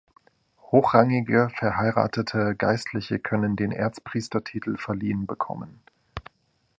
Hochrangige 0.71 1.51
verheiratete 1.55 2.55
Geistliche 2.57 3.19
können 3.19 3.55
den 3.55 3.71
Erzpriestertitel 3.71 4.79
verliehen 4.79 5.27
bekommen. 5.27 5.79